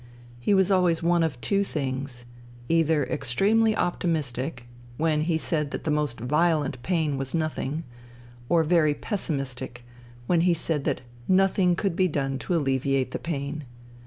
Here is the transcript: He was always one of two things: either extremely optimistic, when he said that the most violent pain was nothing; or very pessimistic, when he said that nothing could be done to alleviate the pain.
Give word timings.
He 0.39 0.55
was 0.55 0.71
always 0.71 1.03
one 1.03 1.21
of 1.21 1.39
two 1.41 1.63
things: 1.63 2.25
either 2.67 3.03
extremely 3.03 3.77
optimistic, 3.77 4.65
when 4.97 5.21
he 5.21 5.37
said 5.37 5.69
that 5.69 5.83
the 5.83 5.91
most 5.91 6.19
violent 6.19 6.81
pain 6.81 7.19
was 7.19 7.35
nothing; 7.35 7.83
or 8.49 8.63
very 8.63 8.95
pessimistic, 8.95 9.85
when 10.25 10.41
he 10.41 10.55
said 10.55 10.85
that 10.85 11.01
nothing 11.27 11.75
could 11.75 11.95
be 11.95 12.07
done 12.07 12.39
to 12.39 12.55
alleviate 12.55 13.11
the 13.11 13.19
pain. 13.19 13.65